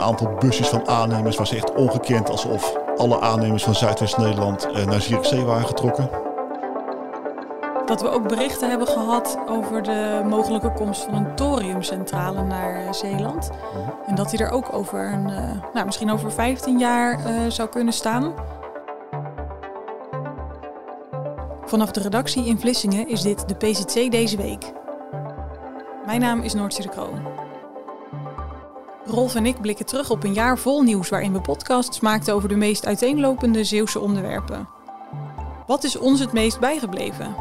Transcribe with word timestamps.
aantal 0.00 0.34
busjes 0.38 0.68
van 0.68 0.88
aannemers 0.88 1.36
was 1.36 1.54
echt 1.54 1.74
ongekend. 1.74 2.30
Alsof 2.30 2.76
alle 2.96 3.20
aannemers 3.20 3.64
van 3.64 3.74
Zuidwest-Nederland 3.74 4.68
uh, 4.68 4.86
naar 4.86 5.00
Zierikzee 5.00 5.44
waren 5.44 5.66
getrokken. 5.66 6.10
Dat 7.86 8.00
we 8.02 8.08
ook 8.08 8.28
berichten 8.28 8.68
hebben 8.68 8.86
gehad 8.86 9.38
over 9.48 9.82
de 9.82 10.22
mogelijke 10.28 10.72
komst 10.72 11.02
van 11.02 11.14
een 11.14 11.34
thoriumcentrale 11.34 12.42
naar 12.42 12.84
uh, 12.84 12.92
Zeeland. 12.92 13.50
Mhm. 13.50 13.90
En 14.06 14.14
dat 14.14 14.30
die 14.30 14.38
er 14.38 14.50
ook 14.50 14.72
over, 14.72 15.12
een, 15.12 15.28
uh, 15.28 15.72
nou, 15.72 15.86
misschien 15.86 16.10
over 16.10 16.32
15 16.32 16.78
jaar 16.78 17.20
zou 17.48 17.68
kunnen 17.68 17.94
staan. 17.94 18.34
Vanaf 21.64 21.90
de 21.90 22.00
redactie 22.00 22.46
in 22.46 22.58
Vlissingen 22.58 23.08
is 23.08 23.22
dit 23.22 23.48
de 23.48 23.54
PZC 23.54 24.10
deze 24.10 24.36
week. 24.36 24.72
Mijn 26.06 26.20
naam 26.20 26.40
is 26.40 26.54
Noortje 26.54 26.82
de 26.82 26.88
Kroon. 26.88 27.39
Rolf 29.10 29.34
en 29.34 29.46
ik 29.46 29.60
blikken 29.60 29.86
terug 29.86 30.10
op 30.10 30.24
een 30.24 30.32
jaar 30.32 30.58
vol 30.58 30.82
nieuws 30.82 31.08
waarin 31.08 31.32
we 31.32 31.40
podcasts 31.40 32.00
maakten 32.00 32.34
over 32.34 32.48
de 32.48 32.54
meest 32.54 32.86
uiteenlopende 32.86 33.64
Zeeuwse 33.64 34.00
onderwerpen. 34.00 34.68
Wat 35.66 35.84
is 35.84 35.98
ons 35.98 36.20
het 36.20 36.32
meest 36.32 36.60
bijgebleven? 36.60 37.34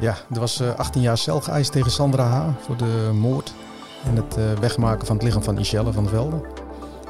Ja, 0.00 0.16
er 0.30 0.40
was 0.40 0.62
18 0.76 1.00
jaar 1.00 1.18
cel 1.18 1.40
geëist 1.40 1.72
tegen 1.72 1.90
Sandra 1.90 2.24
H. 2.24 2.64
voor 2.64 2.76
de 2.76 3.10
moord 3.14 3.54
en 4.04 4.16
het 4.16 4.36
eh, 4.36 4.52
wegmaken 4.60 5.06
van 5.06 5.16
het 5.16 5.24
lichaam 5.24 5.42
van 5.42 5.54
Michelle 5.54 5.92
van 5.92 6.08
Velde. 6.08 6.40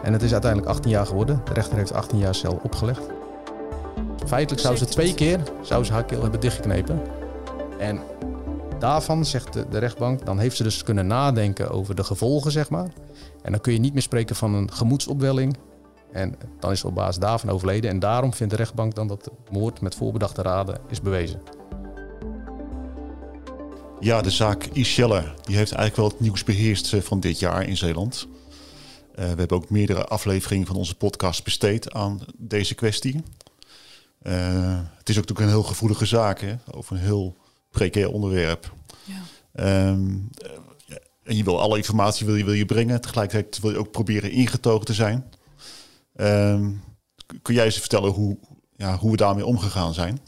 En 0.02 0.12
het 0.12 0.22
is 0.22 0.32
uiteindelijk 0.32 0.70
18 0.72 0.90
jaar 0.90 1.06
geworden. 1.06 1.40
De 1.44 1.52
rechter 1.52 1.76
heeft 1.76 1.92
18 1.92 2.18
jaar 2.18 2.34
cel 2.34 2.60
opgelegd. 2.62 3.02
Feitelijk 4.26 4.62
zou 4.62 4.76
ze 4.76 4.84
twee 4.84 5.14
keer 5.14 5.40
zou 5.62 5.84
ze 5.84 5.92
haar 5.92 6.04
keel 6.04 6.22
hebben 6.22 6.40
dichtgeknepen. 6.40 7.02
En 7.78 8.00
daarvan, 8.78 9.24
zegt 9.24 9.52
de, 9.52 9.78
rechtbank, 9.78 10.26
dan 10.26 10.38
heeft 10.38 10.56
ze 10.56 10.62
dus 10.62 10.82
kunnen 10.82 11.06
nadenken 11.06 11.70
over 11.70 11.94
de 11.94 12.04
gevolgen, 12.04 12.52
zeg 12.52 12.70
maar. 12.70 12.88
En 13.42 13.52
dan 13.52 13.60
kun 13.60 13.72
je 13.72 13.78
niet 13.78 13.92
meer 13.92 14.02
spreken 14.02 14.36
van 14.36 14.54
een 14.54 14.72
gemoedsopwelling. 14.72 15.56
En 16.12 16.34
dan 16.60 16.70
is 16.70 16.80
ze 16.80 16.86
op 16.86 16.94
basis 16.94 17.18
daarvan 17.18 17.50
overleden. 17.50 17.90
En 17.90 17.98
daarom 17.98 18.34
vindt 18.34 18.52
de 18.52 18.58
rechtbank 18.58 18.94
dan 18.94 19.08
dat 19.08 19.24
de 19.24 19.30
moord 19.50 19.80
met 19.80 19.94
voorbedachte 19.94 20.42
raden 20.42 20.80
is 20.88 21.00
bewezen. 21.00 21.40
Ja, 24.00 24.22
de 24.22 24.30
zaak 24.30 24.64
Ischelle 24.64 25.24
die 25.42 25.56
heeft 25.56 25.72
eigenlijk 25.72 25.96
wel 25.96 26.08
het 26.08 26.20
nieuws 26.20 26.44
beheerst 26.44 26.92
eh, 26.92 27.00
van 27.00 27.20
dit 27.20 27.38
jaar 27.38 27.68
in 27.68 27.76
Zeeland. 27.76 28.26
Uh, 28.26 28.34
we 29.14 29.38
hebben 29.38 29.56
ook 29.56 29.70
meerdere 29.70 30.04
afleveringen 30.04 30.66
van 30.66 30.76
onze 30.76 30.94
podcast 30.94 31.44
besteed 31.44 31.92
aan 31.92 32.20
deze 32.36 32.74
kwestie. 32.74 33.22
Uh, 34.22 34.78
het 34.98 35.08
is 35.08 35.18
ook 35.18 35.26
natuurlijk 35.28 35.40
een 35.40 35.48
heel 35.48 35.62
gevoelige 35.62 36.06
zaak, 36.06 36.40
hè, 36.40 36.54
over 36.70 36.96
een 36.96 37.02
heel 37.02 37.36
precair 37.74 38.10
onderwerp. 38.10 38.72
Ja. 39.04 39.88
Um, 39.88 40.30
en 41.22 41.36
je 41.36 41.44
wil 41.44 41.60
alle 41.60 41.76
informatie 41.76 42.26
wil 42.26 42.34
je, 42.34 42.44
wil 42.44 42.54
je 42.54 42.64
brengen. 42.64 43.00
Tegelijkertijd 43.00 43.60
wil 43.60 43.70
je 43.70 43.78
ook 43.78 43.90
proberen 43.90 44.30
ingetogen 44.30 44.84
te 44.84 44.94
zijn. 44.94 45.30
Um, 46.16 46.82
kun 47.42 47.54
jij 47.54 47.64
eens 47.64 47.78
vertellen 47.78 48.10
hoe, 48.10 48.38
ja, 48.76 48.96
hoe 48.96 49.10
we 49.10 49.16
daarmee 49.16 49.46
omgegaan 49.46 49.94
zijn? 49.94 50.20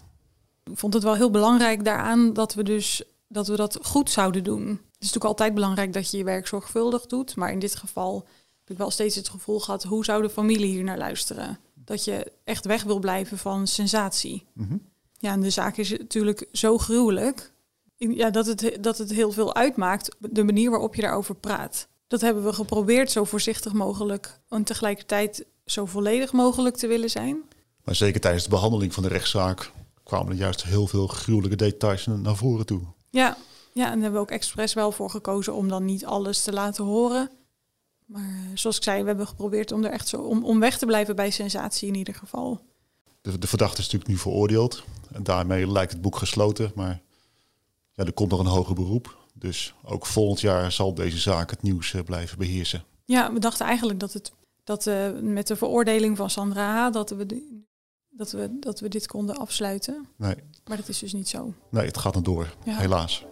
Ik 0.65 0.79
vond 0.79 0.95
het 0.95 1.03
wel 1.03 1.15
heel 1.15 1.31
belangrijk 1.31 1.85
daaraan 1.85 2.33
dat 2.33 2.55
we 2.55 2.63
dus 2.63 3.03
dat 3.29 3.47
we 3.47 3.57
dat 3.57 3.79
goed 3.83 4.11
zouden 4.11 4.45
doen. 4.45 4.67
Het 4.69 5.05
is 5.05 5.13
natuurlijk 5.13 5.25
altijd 5.25 5.55
belangrijk 5.55 5.93
dat 5.93 6.11
je 6.11 6.17
je 6.17 6.25
werk 6.25 6.47
zorgvuldig 6.47 7.07
doet. 7.07 7.37
Maar 7.37 7.53
in 7.53 7.59
dit 7.59 7.77
geval 7.77 8.27
heb 8.59 8.71
ik 8.71 8.79
wel 8.79 8.91
steeds 8.91 9.17
het 9.17 9.29
gevoel 9.29 9.61
gehad, 9.61 9.83
hoe 9.83 10.05
zou 10.05 10.23
de 10.23 10.31
familie 10.31 10.71
hier 10.71 10.85
naar 10.85 10.99
luisteren? 10.99 11.59
Dat 11.75 12.05
je 12.05 12.33
echt 12.45 12.65
weg 12.65 12.83
wil 12.83 12.99
blijven 12.99 13.39
van 13.39 13.67
sensatie. 13.67 14.47
Mm 14.53 14.81
ja, 15.19 15.33
en 15.33 15.41
de 15.41 15.51
zaak 15.51 15.77
is 15.77 15.91
natuurlijk 15.91 16.49
zo 16.53 16.79
gruwelijk 16.79 17.53
ja, 17.97 18.31
dat, 18.31 18.47
het, 18.47 18.79
dat 18.81 18.99
het 18.99 19.11
heel 19.11 19.33
veel 19.33 19.55
uitmaakt, 19.55 20.17
de 20.19 20.45
manier 20.45 20.71
waarop 20.71 20.95
je 20.95 21.03
daarover 21.03 21.35
praat. 21.35 21.89
Dat 22.07 22.21
hebben 22.21 22.45
we 22.45 22.53
geprobeerd 22.53 23.11
zo 23.11 23.25
voorzichtig 23.25 23.73
mogelijk 23.73 24.41
en 24.49 24.65
tegelijkertijd 24.65 25.47
zo 25.65 25.87
volledig 25.87 26.33
mogelijk 26.33 26.77
te 26.77 26.87
willen 26.87 27.11
zijn. 27.11 27.43
Maar 27.85 27.95
zeker 27.95 28.21
tijdens 28.21 28.45
de 28.45 28.51
behandeling 28.51 28.95
van 28.95 29.03
de 29.03 29.09
rechtszaak 29.09 29.71
kwamen 30.03 30.33
er 30.33 30.39
juist 30.39 30.65
heel 30.65 30.87
veel 30.87 31.07
gruwelijke 31.07 31.57
details 31.57 32.07
naar 32.07 32.37
voren 32.37 32.67
toe. 32.67 32.81
Ja, 33.11 33.37
ja 33.73 33.85
en 33.85 33.93
daar 33.93 34.03
hebben 34.03 34.13
we 34.13 34.19
ook 34.19 34.31
expres 34.31 34.75
wel 34.75 34.93
voor 34.93 35.11
gekozen 35.11 35.55
om 35.55 35.69
dan 35.69 35.85
niet 35.85 36.07
alles 36.07 36.43
te 36.43 36.53
laten 36.53 36.85
horen. 36.85 37.31
Maar 38.07 38.23
eh, 38.23 38.51
zoals 38.55 38.77
ik 38.77 38.83
zei, 38.83 39.01
we 39.01 39.07
hebben 39.07 39.27
geprobeerd 39.27 39.73
om 39.73 39.85
er 39.85 39.91
echt 39.91 40.09
zo 40.09 40.17
om, 40.17 40.45
om 40.45 40.61
weg 40.61 40.79
te 40.79 40.87
blijven 40.87 41.17
bij 41.17 41.31
sensatie 41.31 41.89
in 41.89 41.95
ieder 41.95 42.15
geval. 42.15 42.61
De, 43.33 43.39
de 43.39 43.47
verdachte 43.47 43.79
is 43.79 43.85
natuurlijk 43.85 44.11
nu 44.11 44.17
veroordeeld. 44.17 44.85
En 45.13 45.23
daarmee 45.23 45.71
lijkt 45.71 45.93
het 45.93 46.01
boek 46.01 46.17
gesloten. 46.17 46.73
Maar 46.75 47.01
ja, 47.93 48.05
er 48.05 48.13
komt 48.13 48.31
nog 48.31 48.41
een 48.41 48.47
hoger 48.47 48.75
beroep. 48.75 49.17
Dus 49.35 49.75
ook 49.85 50.07
volgend 50.07 50.41
jaar 50.41 50.73
zal 50.73 50.95
deze 50.95 51.19
zaak 51.19 51.51
het 51.51 51.63
nieuws 51.63 51.95
eh, 51.95 52.03
blijven 52.03 52.39
beheersen. 52.39 52.85
Ja, 53.05 53.33
we 53.33 53.39
dachten 53.39 53.67
eigenlijk 53.67 54.01
dat 54.01 54.13
het 54.13 54.33
dat 54.65 54.87
uh, 54.87 55.09
met 55.21 55.47
de 55.47 55.57
veroordeling 55.57 56.17
van 56.17 56.31
Sandra 56.31 56.89
H. 56.89 56.93
dat 56.93 57.11
we, 57.11 57.27
dat 58.11 58.31
we, 58.31 58.57
dat 58.61 58.81
we 58.81 58.89
dit 58.89 59.07
konden 59.07 59.37
afsluiten. 59.37 60.07
Nee. 60.17 60.35
Maar 60.65 60.77
dat 60.77 60.89
is 60.89 60.99
dus 60.99 61.13
niet 61.13 61.29
zo. 61.29 61.55
Nee, 61.71 61.87
het 61.87 61.99
gaat 61.99 62.15
nog 62.15 62.23
door, 62.23 62.55
helaas. 62.65 63.25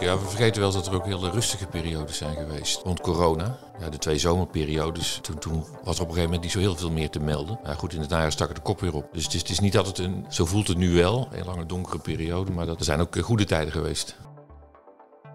Ja, 0.00 0.18
we 0.18 0.26
vergeten 0.26 0.60
wel 0.60 0.72
dat 0.72 0.86
er 0.86 0.94
ook 0.94 1.04
hele 1.04 1.30
rustige 1.30 1.66
periodes 1.66 2.16
zijn 2.16 2.36
geweest. 2.36 2.82
Rond 2.82 3.00
corona, 3.00 3.58
ja, 3.80 3.88
de 3.88 3.98
twee 3.98 4.18
zomerperiodes, 4.18 5.18
toen, 5.22 5.38
toen 5.38 5.64
was 5.84 5.96
er 5.96 6.02
op 6.02 6.08
een 6.08 6.14
gegeven 6.14 6.22
moment 6.22 6.42
niet 6.42 6.50
zo 6.50 6.58
heel 6.58 6.76
veel 6.76 6.90
meer 6.90 7.10
te 7.10 7.20
melden. 7.20 7.58
Maar 7.62 7.76
goed, 7.76 7.92
in 7.92 8.00
het 8.00 8.10
najaar 8.10 8.32
stak 8.32 8.48
er 8.48 8.54
de 8.54 8.60
kop 8.60 8.80
weer 8.80 8.94
op. 8.94 9.08
Dus 9.12 9.24
het 9.24 9.34
is, 9.34 9.40
het 9.40 9.50
is 9.50 9.60
niet 9.60 9.72
het 9.72 9.98
een, 9.98 10.26
zo 10.28 10.44
voelt 10.44 10.68
het 10.68 10.76
nu 10.76 10.94
wel, 10.94 11.28
een 11.32 11.44
lange 11.44 11.66
donkere 11.66 11.98
periode, 11.98 12.52
maar 12.52 12.66
dat, 12.66 12.78
er 12.78 12.84
zijn 12.84 13.00
ook 13.00 13.16
eh, 13.16 13.22
goede 13.22 13.44
tijden 13.44 13.72
geweest. 13.72 14.16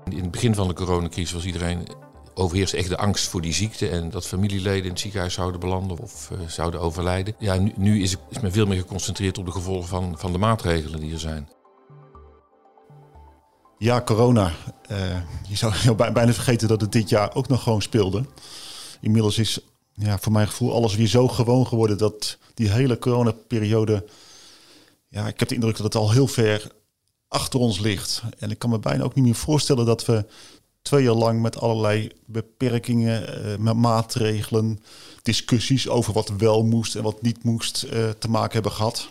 In 0.09 0.21
het 0.21 0.31
begin 0.31 0.55
van 0.55 0.67
de 0.67 0.73
coronacrisis 0.73 1.31
was 1.31 1.45
iedereen 1.45 1.87
overheerst 2.33 2.73
echt 2.73 2.89
de 2.89 2.97
angst 2.97 3.27
voor 3.27 3.41
die 3.41 3.53
ziekte 3.53 3.89
en 3.89 4.09
dat 4.09 4.27
familieleden 4.27 4.83
in 4.83 4.89
het 4.89 4.99
ziekenhuis 4.99 5.33
zouden 5.33 5.59
belanden 5.59 5.97
of 5.97 6.29
uh, 6.31 6.39
zouden 6.47 6.79
overlijden. 6.79 7.35
Ja, 7.39 7.57
nu, 7.57 7.73
nu 7.75 8.01
is, 8.01 8.15
is, 8.29 8.39
men 8.39 8.51
veel 8.51 8.65
meer 8.65 8.79
geconcentreerd 8.79 9.37
op 9.37 9.45
de 9.45 9.51
gevolgen 9.51 9.87
van, 9.87 10.15
van 10.17 10.31
de 10.31 10.37
maatregelen 10.37 10.99
die 10.99 11.13
er 11.13 11.19
zijn. 11.19 11.49
Ja, 13.85 14.01
corona. 14.01 14.53
Uh, 14.91 15.17
je 15.47 15.55
zou 15.55 15.95
bijna 15.95 16.33
vergeten 16.33 16.67
dat 16.67 16.81
het 16.81 16.91
dit 16.91 17.09
jaar 17.09 17.35
ook 17.35 17.47
nog 17.47 17.63
gewoon 17.63 17.81
speelde. 17.81 18.25
Inmiddels 19.01 19.37
is 19.37 19.59
ja, 19.93 20.17
voor 20.19 20.31
mijn 20.31 20.47
gevoel 20.47 20.73
alles 20.73 20.95
weer 20.95 21.07
zo 21.07 21.27
gewoon 21.27 21.67
geworden 21.67 21.97
dat 21.97 22.37
die 22.53 22.71
hele 22.71 22.99
coronaperiode. 22.99 24.05
Ja, 25.07 25.27
ik 25.27 25.39
heb 25.39 25.49
de 25.49 25.55
indruk 25.55 25.75
dat 25.75 25.85
het 25.85 25.95
al 25.95 26.11
heel 26.11 26.27
ver 26.27 26.71
achter 27.27 27.59
ons 27.59 27.79
ligt. 27.79 28.23
En 28.37 28.51
ik 28.51 28.59
kan 28.59 28.69
me 28.69 28.79
bijna 28.79 29.03
ook 29.03 29.15
niet 29.15 29.25
meer 29.25 29.35
voorstellen 29.35 29.85
dat 29.85 30.05
we 30.05 30.25
twee 30.81 31.03
jaar 31.03 31.13
lang 31.13 31.41
met 31.41 31.59
allerlei 31.59 32.11
beperkingen, 32.25 33.45
uh, 33.45 33.57
met 33.57 33.75
maatregelen, 33.75 34.79
discussies 35.21 35.89
over 35.89 36.13
wat 36.13 36.29
wel 36.37 36.63
moest 36.63 36.95
en 36.95 37.03
wat 37.03 37.21
niet 37.21 37.43
moest 37.43 37.83
uh, 37.83 38.09
te 38.09 38.29
maken 38.29 38.53
hebben 38.53 38.71
gehad. 38.71 39.09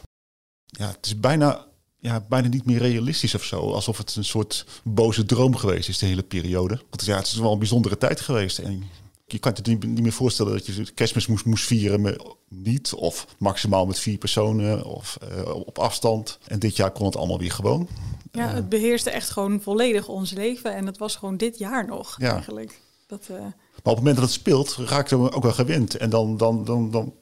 Ja, 0.66 0.86
het 0.86 1.06
is 1.06 1.20
bijna 1.20 1.66
ja, 2.04 2.24
bijna 2.28 2.48
niet 2.48 2.66
meer 2.66 2.78
realistisch 2.78 3.34
of 3.34 3.44
zo. 3.44 3.72
Alsof 3.72 3.98
het 3.98 4.16
een 4.16 4.24
soort 4.24 4.66
boze 4.82 5.24
droom 5.24 5.56
geweest 5.56 5.88
is 5.88 5.98
de 5.98 6.06
hele 6.06 6.22
periode. 6.22 6.80
Want 6.90 7.04
ja, 7.04 7.16
het 7.16 7.26
is 7.26 7.36
wel 7.36 7.52
een 7.52 7.58
bijzondere 7.58 7.98
tijd 7.98 8.20
geweest. 8.20 8.58
En 8.58 8.84
je 9.26 9.38
kan 9.38 9.52
je 9.62 9.70
niet, 9.70 9.84
niet 9.84 10.02
meer 10.02 10.12
voorstellen 10.12 10.52
dat 10.52 10.66
je 10.66 10.92
kerstmis 10.94 11.26
moest, 11.26 11.44
moest 11.44 11.64
vieren 11.64 12.00
met 12.00 12.22
niet. 12.48 12.94
Of 12.94 13.26
maximaal 13.38 13.86
met 13.86 13.98
vier 13.98 14.18
personen 14.18 14.84
of 14.84 15.18
uh, 15.36 15.54
op 15.54 15.78
afstand. 15.78 16.38
En 16.46 16.58
dit 16.58 16.76
jaar 16.76 16.90
kon 16.90 17.06
het 17.06 17.16
allemaal 17.16 17.38
weer 17.38 17.52
gewoon. 17.52 17.88
Ja, 18.32 18.48
het 18.48 18.68
beheerste 18.68 19.10
echt 19.10 19.30
gewoon 19.30 19.60
volledig 19.60 20.08
ons 20.08 20.30
leven. 20.32 20.74
En 20.74 20.84
dat 20.84 20.98
was 20.98 21.16
gewoon 21.16 21.36
dit 21.36 21.58
jaar 21.58 21.86
nog 21.86 22.16
ja. 22.18 22.32
eigenlijk. 22.32 22.80
Dat, 23.06 23.28
uh... 23.30 23.36
Maar 23.38 23.48
op 23.72 23.84
het 23.84 23.96
moment 23.96 24.16
dat 24.16 24.24
het 24.24 24.34
speelt, 24.34 24.76
raakten 24.76 25.22
we 25.22 25.32
ook 25.32 25.42
wel 25.42 25.52
gewend. 25.52 25.96
En 25.96 26.10
dan, 26.10 26.36
dan, 26.36 26.64
dan, 26.64 26.90
dan 26.90 27.14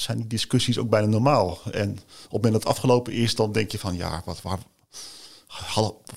zijn 0.00 0.18
die 0.18 0.26
discussies 0.26 0.78
ook 0.78 0.90
bijna 0.90 1.06
normaal. 1.06 1.58
En 1.72 1.90
op 1.90 1.98
het 2.22 2.32
moment 2.32 2.52
dat 2.52 2.62
het 2.62 2.72
afgelopen 2.72 3.12
is, 3.12 3.34
dan 3.34 3.52
denk 3.52 3.70
je 3.70 3.78
van 3.78 3.96
ja, 3.96 4.22
wat 4.24 4.42
waar, 4.42 4.58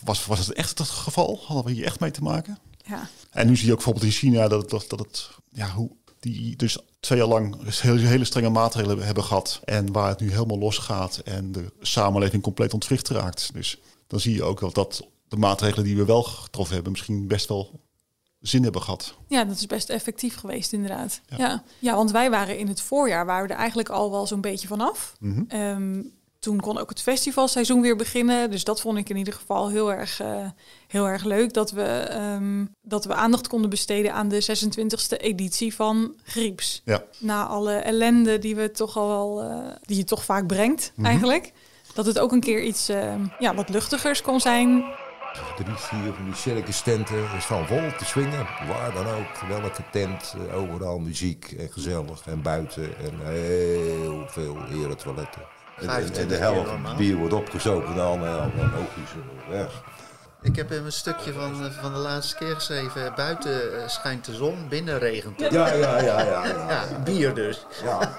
was, 0.03 0.25
was 0.25 0.39
het 0.39 0.53
echt 0.53 0.77
het 0.77 0.89
geval? 0.89 1.39
Hadden 1.45 1.65
we 1.65 1.71
hier 1.71 1.85
echt 1.85 1.99
mee 1.99 2.11
te 2.11 2.23
maken? 2.23 2.57
Ja. 2.85 3.09
En 3.31 3.47
nu 3.47 3.55
zie 3.55 3.65
je 3.65 3.71
ook 3.71 3.77
bijvoorbeeld 3.77 4.05
in 4.05 4.19
China 4.19 4.47
dat 4.47 4.61
het, 4.61 4.69
dat, 4.69 4.85
dat 4.87 4.99
het 4.99 5.29
ja, 5.49 5.71
hoe 5.71 5.91
die 6.19 6.55
dus 6.55 6.77
twee 6.99 7.19
jaar 7.19 7.27
lang 7.27 7.79
hele, 7.81 7.99
hele 7.99 8.25
strenge 8.25 8.49
maatregelen 8.49 9.05
hebben 9.05 9.23
gehad. 9.23 9.59
En 9.63 9.91
waar 9.91 10.09
het 10.09 10.19
nu 10.19 10.31
helemaal 10.31 10.59
los 10.59 10.77
gaat 10.77 11.17
en 11.17 11.51
de 11.51 11.71
samenleving 11.81 12.43
compleet 12.43 12.73
ontwricht 12.73 13.07
raakt. 13.07 13.49
Dus 13.53 13.79
dan 14.07 14.19
zie 14.19 14.33
je 14.33 14.43
ook 14.43 14.59
wel 14.59 14.71
dat 14.71 15.07
de 15.27 15.37
maatregelen 15.37 15.85
die 15.85 15.97
we 15.97 16.05
wel 16.05 16.23
getroffen 16.23 16.73
hebben, 16.73 16.91
misschien 16.91 17.27
best 17.27 17.47
wel 17.47 17.79
zin 18.39 18.63
hebben 18.63 18.81
gehad. 18.81 19.15
Ja, 19.27 19.43
dat 19.43 19.55
is 19.55 19.65
best 19.65 19.89
effectief 19.89 20.35
geweest, 20.35 20.73
inderdaad. 20.73 21.21
Ja, 21.37 21.63
ja. 21.79 21.95
want 21.95 22.11
wij 22.11 22.29
waren 22.29 22.57
in 22.57 22.67
het 22.67 22.81
voorjaar, 22.81 23.25
waren 23.25 23.47
we 23.47 23.53
er 23.53 23.59
eigenlijk 23.59 23.89
al 23.89 24.11
wel 24.11 24.27
zo'n 24.27 24.41
beetje 24.41 24.67
vanaf. 24.67 25.15
Mm 25.19 25.47
toen 26.39 26.59
kon 26.59 26.77
ook 26.77 26.89
het 26.89 27.01
festivalseizoen 27.01 27.81
weer 27.81 27.95
beginnen. 27.95 28.51
Dus 28.51 28.63
dat 28.63 28.81
vond 28.81 28.97
ik 28.97 29.09
in 29.09 29.15
ieder 29.15 29.33
geval 29.33 29.69
heel 29.69 29.91
erg, 29.91 30.21
uh, 30.21 30.47
heel 30.87 31.07
erg 31.07 31.23
leuk. 31.23 31.53
Dat 31.53 31.71
we, 31.71 32.15
um, 32.35 32.75
dat 32.81 33.05
we 33.05 33.13
aandacht 33.13 33.47
konden 33.47 33.69
besteden 33.69 34.13
aan 34.13 34.27
de 34.27 34.41
26e 34.41 35.17
editie 35.17 35.75
van 35.75 36.13
Grieps. 36.23 36.81
Ja. 36.85 37.03
Na 37.17 37.45
alle 37.45 37.73
ellende 37.73 38.39
die 38.39 38.55
we 38.55 38.71
toch 38.71 38.97
al 38.97 39.07
wel, 39.07 39.43
uh, 39.43 39.67
die 39.81 39.97
je 39.97 40.03
toch 40.03 40.23
vaak 40.23 40.47
brengt, 40.47 40.87
mm 40.89 40.95
-hmm. 40.95 41.05
eigenlijk. 41.05 41.51
Dat 41.93 42.05
het 42.05 42.19
ook 42.19 42.31
een 42.31 42.39
keer 42.39 42.63
iets 42.63 42.89
uh, 42.89 43.13
ja, 43.39 43.55
wat 43.55 43.69
luchtigers 43.69 44.21
kon 44.21 44.39
zijn. 44.39 44.83
Drie, 45.57 45.75
vier 45.75 46.13
van 46.13 46.23
die 46.25 46.35
circus 46.35 46.81
tenten. 46.81 47.17
Er 47.17 47.41
staan 47.41 47.67
vol 47.67 47.81
te 47.97 48.05
swingen. 48.05 48.47
Waar 48.67 48.91
dan 48.93 49.07
ook. 49.07 49.59
Welke 49.59 49.81
tent. 49.91 50.35
eh, 50.49 50.57
Overal 50.57 50.99
muziek 50.99 51.51
en 51.59 51.69
gezellig. 51.71 52.21
En 52.25 52.41
buiten. 52.41 52.83
En 52.97 53.19
heel 53.31 54.23
veel 54.27 54.57
heren 54.67 54.97
toiletten. 54.97 55.41
En, 55.41 55.83
en- 55.83 55.89
en 55.89 55.93
25 55.95 56.37
de 56.37 56.43
helft 56.43 56.69
van 56.69 56.85
het 56.85 56.97
bier 56.97 57.15
wordt 57.15 57.33
opgezopen 57.33 57.95
dan. 57.95 58.25
En 58.25 58.51
dan 58.57 58.71
logisch 58.71 59.11
eh, 59.43 59.49
weg. 59.49 59.83
Ik 60.41 60.55
heb 60.55 60.71
even 60.71 60.85
een 60.85 60.91
stukje 60.91 61.33
van, 61.33 61.65
eh, 61.65 61.71
van 61.71 61.93
de 61.93 61.99
laatste 61.99 62.35
keer 62.35 62.55
geschreven. 62.55 63.13
Buiten 63.15 63.81
eh, 63.81 63.87
schijnt 63.87 64.25
de 64.25 64.33
zon, 64.35 64.67
binnen 64.69 64.99
regent 64.99 65.39
het. 65.39 65.51
Ja, 65.51 65.73
ja, 65.73 65.99
ja, 66.01 66.21
ja. 66.21 66.45
ja. 66.45 66.65
Ja, 66.69 66.99
bier 67.03 67.33
dus. 67.33 67.65
ja. 67.83 68.17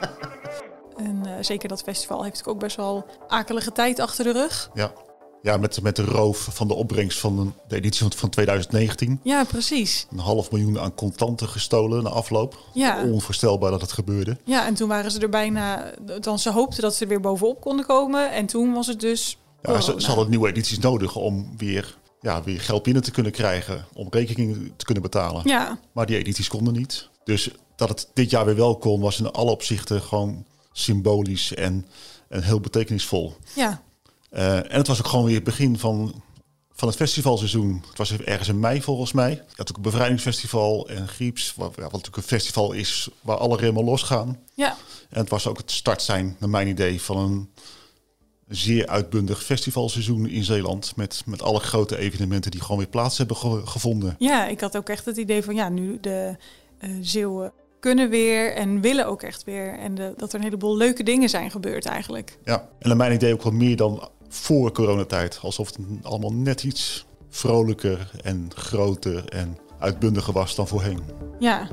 En 0.96 1.22
eh, 1.26 1.32
zeker 1.40 1.68
dat 1.68 1.82
festival 1.82 2.22
heeft 2.24 2.46
ook 2.46 2.58
best 2.58 2.76
wel 2.76 3.06
akelige 3.28 3.72
tijd 3.72 3.98
achter 4.00 4.24
de 4.24 4.32
rug. 4.32 4.70
Ja, 4.74 4.92
ja 5.42 5.56
met, 5.56 5.82
met 5.82 5.96
de 5.96 6.04
roof 6.04 6.48
van 6.52 6.68
de 6.68 6.74
opbrengst 6.74 7.18
van 7.18 7.54
de 7.68 7.76
editie 7.76 8.00
van, 8.02 8.12
van 8.12 8.30
2019. 8.30 9.20
Ja, 9.22 9.44
precies. 9.44 10.06
Een 10.10 10.18
half 10.18 10.50
miljoen 10.50 10.80
aan 10.80 10.94
contanten 10.94 11.48
gestolen 11.48 12.02
na 12.02 12.08
afloop. 12.08 12.58
Ja. 12.72 13.04
Onvoorstelbaar 13.04 13.70
dat 13.70 13.80
het 13.80 13.92
gebeurde. 13.92 14.36
Ja, 14.44 14.66
en 14.66 14.74
toen 14.74 14.88
waren 14.88 15.10
ze 15.10 15.18
er 15.20 15.28
bijna... 15.28 15.92
Dan 16.20 16.38
ze 16.38 16.50
hoopten 16.50 16.82
dat 16.82 16.94
ze 16.94 17.02
er 17.02 17.08
weer 17.08 17.20
bovenop 17.20 17.60
konden 17.60 17.86
komen. 17.86 18.32
En 18.32 18.46
toen 18.46 18.72
was 18.72 18.86
het 18.86 19.00
dus 19.00 19.38
Ja, 19.62 19.80
ze, 19.80 19.94
ze 19.96 20.06
hadden 20.06 20.30
nieuwe 20.30 20.48
edities 20.48 20.78
nodig 20.78 21.16
om 21.16 21.52
weer, 21.56 21.96
ja, 22.20 22.42
weer 22.42 22.60
geld 22.60 22.82
binnen 22.82 23.02
te 23.02 23.10
kunnen 23.10 23.32
krijgen. 23.32 23.84
Om 23.94 24.06
rekeningen 24.10 24.72
te 24.76 24.84
kunnen 24.84 25.02
betalen. 25.02 25.42
Ja, 25.44 25.78
Maar 25.92 26.06
die 26.06 26.16
edities 26.16 26.48
konden 26.48 26.72
niet. 26.74 27.08
Dus 27.24 27.50
dat 27.76 27.88
het 27.88 28.08
dit 28.14 28.30
jaar 28.30 28.44
weer 28.44 28.56
wel 28.56 28.76
kon, 28.76 29.00
was 29.00 29.18
in 29.20 29.30
alle 29.30 29.50
opzichten 29.50 30.02
gewoon 30.02 30.44
symbolisch 30.72 31.54
en, 31.54 31.86
en 32.28 32.42
heel 32.42 32.60
betekenisvol. 32.60 33.34
ja, 33.54 33.82
Eh, 34.30 34.56
en 34.56 34.76
het 34.76 34.86
was 34.86 34.98
ook 34.98 35.06
gewoon 35.06 35.24
weer 35.24 35.34
het 35.34 35.44
begin 35.44 35.78
van, 35.78 36.22
van 36.72 36.88
het 36.88 36.96
festivalseizoen. 36.96 37.84
Het 37.88 37.98
was 37.98 38.12
ergens 38.18 38.48
in 38.48 38.60
mei 38.60 38.82
volgens 38.82 39.12
mij. 39.12 39.30
Je 39.30 39.42
had 39.56 39.70
ook 39.70 39.76
een 39.76 39.82
bevrijdingsfestival 39.82 40.88
en 40.88 41.08
Grieps, 41.08 41.54
wat, 41.56 41.72
ja, 41.76 41.82
wat 41.82 41.92
natuurlijk 41.92 42.16
een 42.16 42.22
festival 42.22 42.72
is 42.72 43.08
waar 43.20 43.36
alle 43.36 43.56
remmen 43.56 43.84
losgaan. 43.84 44.38
ja. 44.54 44.76
En 45.10 45.20
het 45.20 45.28
was 45.30 45.46
ook 45.46 45.58
het 45.58 45.70
start 45.70 46.02
zijn, 46.02 46.36
naar 46.38 46.48
mijn 46.50 46.68
idee, 46.68 47.00
van 47.02 47.16
een 47.16 47.50
zeer 48.48 48.86
uitbundig 48.86 49.42
festivalseizoen 49.44 50.26
in 50.28 50.44
Zeeland. 50.44 50.96
Met, 50.96 51.22
met 51.26 51.42
alle 51.42 51.60
grote 51.60 51.96
evenementen 51.98 52.50
die 52.50 52.60
gewoon 52.60 52.78
weer 52.78 52.88
plaats 52.88 53.18
hebben 53.18 53.36
ge- 53.36 53.66
gevonden. 53.66 54.16
Ja, 54.18 54.46
ik 54.46 54.60
had 54.60 54.76
ook 54.76 54.88
echt 54.88 55.04
het 55.04 55.16
idee 55.16 55.42
van 55.42 55.54
ja, 55.54 55.68
nu 55.68 55.98
de 56.00 56.36
eh 56.78 56.90
Zeeuwen 57.00 57.52
kunnen 57.80 58.10
weer 58.10 58.54
en 58.54 58.80
willen 58.80 59.06
ook 59.06 59.22
echt 59.22 59.44
weer. 59.44 59.78
En 59.78 59.94
de, 59.94 60.14
dat 60.16 60.32
er 60.32 60.38
een 60.38 60.44
heleboel 60.44 60.76
leuke 60.76 61.02
dingen 61.02 61.28
zijn 61.28 61.50
gebeurd 61.50 61.86
eigenlijk. 61.86 62.38
Ja, 62.44 62.68
en 62.78 62.88
naar 62.88 62.96
mijn 62.96 63.12
idee 63.12 63.32
ook 63.32 63.42
wel 63.42 63.52
meer 63.52 63.76
dan 63.76 64.08
voor 64.32 64.72
coronatijd. 64.72 65.38
Alsof 65.42 65.66
het 65.66 65.78
allemaal 66.02 66.32
net 66.32 66.62
iets 66.62 67.06
vrolijker 67.28 68.10
en 68.22 68.50
groter 68.54 69.28
en 69.28 69.58
uitbundiger 69.78 70.32
was 70.32 70.54
dan 70.54 70.68
voorheen. 70.68 71.00
Ja. 71.38 71.68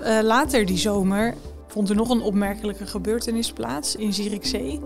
Eh, 0.00 0.20
later 0.22 0.66
die 0.66 0.78
zomer 0.78 1.34
vond 1.68 1.90
er 1.90 1.96
nog 1.96 2.10
een 2.10 2.20
opmerkelijke 2.20 2.86
gebeurtenis 2.86 3.52
plaats 3.52 3.96
in 3.96 4.12
Zierikzee. 4.12 4.80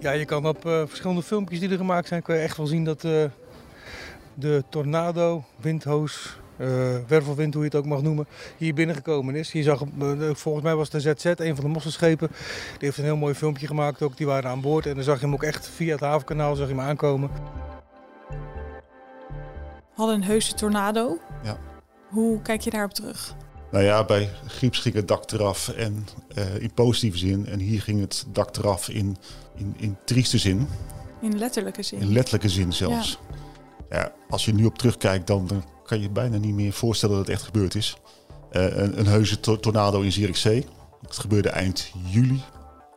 Ja, 0.00 0.10
je 0.10 0.24
kan 0.24 0.46
op 0.46 0.66
eh, 0.66 0.82
verschillende 0.86 1.22
filmpjes 1.22 1.60
die 1.60 1.70
er 1.70 1.76
gemaakt 1.76 2.08
zijn, 2.08 2.22
kan 2.22 2.34
je 2.34 2.40
echt 2.40 2.56
wel 2.56 2.66
zien 2.66 2.84
dat 2.84 3.04
eh, 3.04 3.24
de 4.34 4.64
tornado, 4.68 5.44
windhoos, 5.56 6.38
eh, 6.56 6.68
wervelwind, 7.06 7.54
hoe 7.54 7.62
je 7.62 7.68
het 7.68 7.78
ook 7.78 7.86
mag 7.86 8.02
noemen, 8.02 8.26
hier 8.56 8.74
binnengekomen 8.74 9.34
is. 9.34 9.52
Je 9.52 9.62
zag, 9.62 9.82
eh, 9.82 10.30
volgens 10.32 10.64
mij 10.64 10.74
was 10.74 10.92
het 10.92 11.02
de 11.02 11.14
ZZ, 11.14 11.24
een 11.24 11.54
van 11.54 11.64
de 11.64 11.70
mosselschepen, 11.70 12.28
die 12.78 12.78
heeft 12.78 12.98
een 12.98 13.04
heel 13.04 13.16
mooi 13.16 13.34
filmpje 13.34 13.66
gemaakt 13.66 14.02
ook. 14.02 14.16
Die 14.16 14.26
waren 14.26 14.50
aan 14.50 14.60
boord 14.60 14.86
en 14.86 14.94
dan 14.94 15.04
zag 15.04 15.18
je 15.18 15.24
hem 15.24 15.34
ook 15.34 15.42
echt 15.42 15.68
via 15.68 15.92
het 15.92 16.00
havenkanaal 16.00 16.54
zag 16.54 16.68
je 16.68 16.74
hem 16.74 16.84
aankomen. 16.84 17.30
Hadden 19.94 20.14
een 20.16 20.24
heuse 20.24 20.54
tornado. 20.54 21.18
Ja. 21.42 21.58
Hoe 22.08 22.42
kijk 22.42 22.60
je 22.60 22.70
daarop 22.70 22.94
terug? 22.94 23.34
Nou 23.70 23.84
ja, 23.84 24.04
bij 24.04 24.30
Grieps 24.46 24.78
ging 24.78 24.94
het 24.94 25.08
dak 25.08 25.30
eraf 25.30 25.68
en 25.68 26.06
eh, 26.34 26.56
in 26.58 26.72
positieve 26.74 27.18
zin. 27.18 27.46
En 27.46 27.58
hier 27.58 27.82
ging 27.82 28.00
het 28.00 28.26
dak 28.32 28.56
eraf 28.56 28.88
in, 28.88 29.16
in, 29.56 29.74
in 29.76 29.96
trieste 30.04 30.38
zin. 30.38 30.68
In 31.20 31.38
letterlijke 31.38 31.82
zin. 31.82 32.00
In 32.00 32.12
letterlijke 32.12 32.48
zin 32.48 32.72
zelfs. 32.72 33.18
Ja. 33.90 34.12
als 34.28 34.44
je 34.44 34.54
nu 34.54 34.64
op 34.64 34.78
terugkijkt, 34.78 35.26
dan, 35.26 35.46
dan 35.46 35.64
kan 35.84 36.00
je 36.00 36.10
bijna 36.10 36.36
niet 36.36 36.54
meer 36.54 36.72
voorstellen 36.72 37.16
dat 37.16 37.26
het 37.26 37.34
echt 37.34 37.44
gebeurd 37.44 37.74
is. 37.74 37.96
Eh, 38.50 38.76
een, 38.76 38.98
een 38.98 39.06
heuse 39.06 39.40
to- 39.40 39.56
tornado 39.60 40.00
in 40.00 40.12
Zierikzee. 40.12 40.66
Het 41.02 41.18
gebeurde 41.18 41.48
eind 41.48 41.90
juli, 42.06 42.42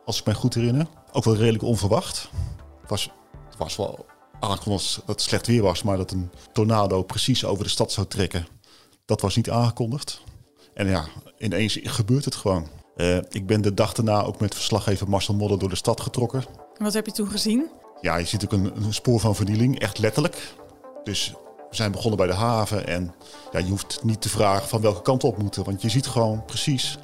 als 0.04 0.18
ik 0.18 0.24
mij 0.24 0.34
goed 0.34 0.54
herinner. 0.54 0.86
Ook 1.12 1.24
wel 1.24 1.36
redelijk 1.36 1.64
onverwacht. 1.64 2.30
Het 2.80 2.90
was, 2.90 3.10
het 3.48 3.56
was 3.58 3.76
wel 3.76 4.06
aangekondigd 4.40 4.94
dat 4.96 5.06
het 5.06 5.20
slecht 5.20 5.46
weer 5.46 5.62
was, 5.62 5.82
maar 5.82 5.96
dat 5.96 6.10
een 6.10 6.30
tornado 6.52 7.02
precies 7.02 7.44
over 7.44 7.64
de 7.64 7.70
stad 7.70 7.92
zou 7.92 8.06
trekken, 8.06 8.46
dat 9.04 9.20
was 9.20 9.36
niet 9.36 9.50
aangekondigd. 9.50 10.22
En 10.74 10.88
ja, 10.88 11.04
ineens 11.38 11.78
gebeurt 11.82 12.24
het 12.24 12.34
gewoon. 12.34 12.66
Eh, 12.96 13.16
ik 13.16 13.46
ben 13.46 13.60
de 13.62 13.74
dag 13.74 13.92
daarna 13.92 14.22
ook 14.22 14.40
met 14.40 14.54
verslaggever 14.54 15.08
Marcel 15.08 15.34
Modder 15.34 15.58
door 15.58 15.68
de 15.68 15.76
stad 15.76 16.00
getrokken. 16.00 16.44
Wat 16.78 16.92
heb 16.92 17.06
je 17.06 17.12
toen 17.12 17.30
gezien? 17.30 17.66
Ja, 18.00 18.16
je 18.16 18.24
ziet 18.24 18.44
ook 18.44 18.52
een, 18.52 18.76
een 18.76 18.94
spoor 18.94 19.20
van 19.20 19.34
vernieling, 19.34 19.78
echt 19.78 19.98
letterlijk. 19.98 20.54
Dus 21.04 21.34
we 21.70 21.76
zijn 21.76 21.92
begonnen 21.92 22.16
bij 22.18 22.26
de 22.26 22.34
haven 22.34 22.86
en 22.86 23.14
ja, 23.52 23.58
je 23.58 23.68
hoeft 23.68 24.00
niet 24.02 24.20
te 24.20 24.28
vragen 24.28 24.68
van 24.68 24.80
welke 24.80 25.02
kant 25.02 25.24
op 25.24 25.38
moeten. 25.38 25.64
Want 25.64 25.82
je 25.82 25.88
ziet 25.88 26.06
gewoon 26.06 26.44
precies 26.44 26.98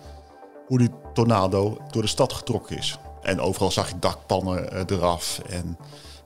hoe 0.67 0.79
die 0.79 0.91
tornado 1.15 1.79
door 1.91 2.03
de 2.03 2.09
stad 2.09 2.33
getrokken 2.33 2.77
is. 2.77 2.99
En 3.23 3.41
overal 3.41 3.71
zag 3.71 3.89
je 3.89 3.99
dakpannen 3.99 4.73
eh, 4.73 4.83
eraf 4.87 5.41
en 5.49 5.79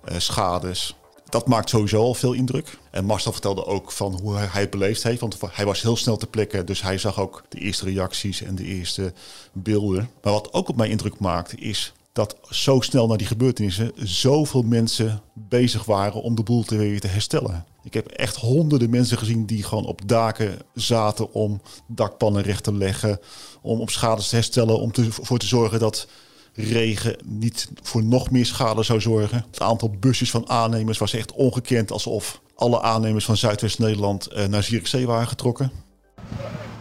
eh, 0.05 0.19
schades. 0.19 0.96
Dat 1.29 1.46
maakt 1.46 1.69
sowieso 1.69 2.02
al 2.02 2.14
veel 2.14 2.32
indruk. 2.32 2.79
En 2.90 3.05
Marcel 3.05 3.32
vertelde 3.32 3.67
ook 3.67 3.93
van 3.93 4.19
hoe 4.23 4.37
hij 4.37 4.61
het 4.61 4.70
beleefd 4.70 5.02
heeft. 5.02 5.20
Want 5.20 5.37
hij 5.50 5.64
was 5.64 5.82
heel 5.82 5.96
snel 5.96 6.17
ter 6.17 6.29
plekke. 6.29 6.64
Dus 6.64 6.82
hij 6.82 6.99
zag 6.99 7.20
ook 7.20 7.44
de 7.49 7.58
eerste 7.58 7.84
reacties 7.84 8.43
en 8.43 8.55
de 8.55 8.64
eerste 8.64 9.12
beelden. 9.52 10.11
Maar 10.23 10.32
wat 10.32 10.52
ook 10.52 10.69
op 10.69 10.76
mij 10.76 10.88
indruk 10.88 11.19
maakt 11.19 11.58
is 11.58 11.93
dat 12.19 12.37
zo 12.50 12.81
snel 12.81 13.06
na 13.06 13.17
die 13.17 13.26
gebeurtenissen 13.26 13.93
zoveel 13.94 14.62
mensen 14.62 15.20
bezig 15.32 15.85
waren 15.85 16.23
om 16.23 16.35
de 16.35 16.43
boel 16.43 16.62
te 16.62 16.76
weer 16.76 17.00
te 17.00 17.06
herstellen. 17.06 17.65
Ik 17.82 17.94
heb 17.94 18.06
echt 18.06 18.37
honderden 18.37 18.91
mensen 18.91 19.19
gezien 19.19 19.47
die 19.47 19.62
gewoon 19.62 19.87
op 19.87 20.00
daken 20.06 20.59
zaten 20.75 21.32
om 21.32 21.61
dakpannen 21.87 22.43
recht 22.43 22.62
te 22.62 22.75
leggen, 22.75 23.19
om 23.62 23.81
op 23.81 23.91
schades 23.91 24.29
te 24.29 24.35
herstellen, 24.35 24.81
om 24.81 24.91
ervoor 24.93 25.38
te 25.38 25.47
zorgen 25.47 25.79
dat 25.79 26.09
regen 26.53 27.17
niet 27.25 27.69
voor 27.82 28.05
nog 28.05 28.31
meer 28.31 28.46
schade 28.46 28.82
zou 28.82 29.01
zorgen. 29.01 29.44
Het 29.51 29.60
aantal 29.60 29.91
busjes 30.01 30.31
van 30.31 30.48
aannemers 30.48 30.98
was 30.98 31.13
echt 31.13 31.32
ongekend, 31.32 31.93
alsof 31.93 32.41
alle 32.55 32.82
aannemers 32.82 33.25
van 33.25 33.37
Zuidwest-Nederland 33.37 34.27
eh, 34.27 34.46
naar 34.46 34.63
Zierikzee 34.63 35.06
waren 35.06 35.29
getrokken. 35.29 35.70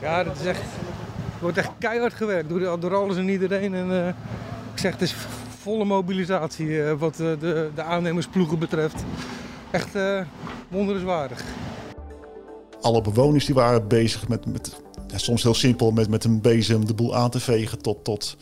Ja, 0.01 0.24
dat 0.24 0.39
is 0.39 0.46
echt, 0.46 0.62
wordt 1.41 1.58
echt 1.58 1.72
keihard 1.79 2.13
gewerkt 2.13 2.50
door, 2.50 2.79
door 2.79 2.96
alles 2.96 3.17
en 3.17 3.29
iedereen. 3.29 3.74
En, 3.74 4.08
eh, 4.08 4.13
ik 4.77 4.84
zeg, 4.84 4.91
het 4.91 5.01
is 5.01 5.15
volle 5.62 5.86
mobilisatie 5.86 6.84
eh, 6.84 6.93
wat 6.93 7.19
eh, 7.19 7.27
de, 7.39 7.69
de 7.75 7.81
aannemersploegen 7.81 8.60
betreft. 8.60 9.03
Echt 9.72 9.96
eh 9.96 10.22
wonderenswaardig. 10.67 11.43
alle 12.81 13.01
bewoners 13.01 13.46
die 13.46 13.55
waren 13.55 13.88
bezig 13.88 14.27
met, 14.27 14.46
met 14.46 14.81
ja, 15.07 15.17
soms 15.17 15.43
heel 15.43 15.53
simpel, 15.53 15.91
met, 15.91 16.10
met 16.10 16.24
een 16.24 16.41
bezem 16.41 16.86
de 16.86 16.93
boel 16.93 17.15
aan 17.15 17.29
te 17.29 17.39
vegen 17.39 17.81
tot, 17.81 18.03
tot 18.03 18.38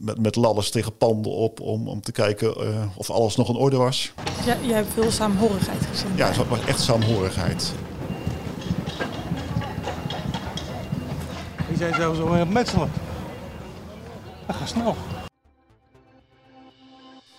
met, 0.00 0.18
met 0.20 0.36
ladders 0.36 0.70
tegen 0.70 0.96
panden 0.96 1.32
op 1.32 1.60
om, 1.60 1.88
om 1.88 2.00
te 2.00 2.12
kijken 2.12 2.54
eh, 2.54 2.82
of 2.96 3.10
alles 3.10 3.36
nog 3.36 3.48
in 3.48 3.56
orde 3.56 3.76
was. 3.76 4.12
Ja, 4.46 4.56
jij 4.62 4.76
hebt 4.76 4.92
veel 4.92 5.10
saamhorigheid 5.10 5.86
gezien. 5.90 6.10
Ja, 6.14 6.26
het 6.26 6.48
was 6.48 6.64
echt 6.64 6.80
saamhorigheid. 6.80 7.72
Die 11.68 11.76
zijn 11.76 11.94
zelfs 11.94 12.18
al 12.18 12.28
aan 12.28 12.38
het 12.38 12.50
metselen. 12.50 13.03
Dat 14.46 14.56
snel. 14.64 14.96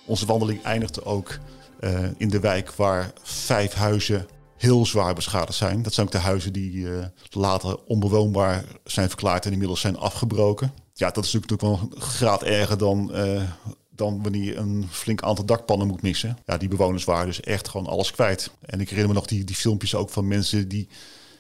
Onze 0.06 0.26
wandeling 0.26 0.64
eindigde 0.64 1.06
ook 1.06 1.40
eh, 1.80 2.04
in 2.18 2.30
de 2.30 2.40
wijk 2.40 2.72
waar 2.72 3.12
vijf 3.24 3.74
huizen 3.74 4.28
heel 4.58 4.86
zwaar 4.86 5.16
beschadigd 5.16 5.58
zijn. 5.58 5.82
Dat 5.82 5.94
zijn 5.94 6.06
ook 6.06 6.12
de 6.12 6.18
huizen 6.18 6.54
die 6.54 6.98
eh, 6.98 7.06
later 7.30 7.80
onbewoonbaar 7.86 8.66
zijn 8.84 9.08
verklaard 9.08 9.46
en 9.46 9.52
inmiddels 9.52 9.80
zijn 9.80 9.98
afgebroken. 9.98 10.74
Ja, 10.94 11.12
dat 11.12 11.26
is 11.26 11.34
natuurlijk 11.34 11.62
wel 11.62 11.80
een 11.82 12.02
graad 12.02 12.44
erger 12.44 12.78
dan, 12.78 13.14
eh, 13.14 13.42
dan 13.90 14.24
wanneer 14.24 14.44
je 14.44 14.56
een 14.56 14.88
flink 14.90 15.22
aantal 15.22 15.46
dakpannen 15.46 15.88
moet 15.88 16.02
missen. 16.02 16.38
Ja, 16.46 16.58
die 16.58 16.70
bewoners 16.70 17.04
waren 17.04 17.26
dus 17.26 17.42
echt 17.42 17.68
gewoon 17.68 17.88
alles 17.88 18.12
kwijt. 18.12 18.52
En 18.62 18.80
ik 18.80 18.90
herinner 18.90 19.14
me 19.14 19.20
nog 19.20 19.28
die, 19.28 19.44
die 19.44 19.56
filmpjes 19.56 19.96
ook 19.96 20.10
van 20.10 20.28
mensen 20.28 20.68
die 20.68 20.88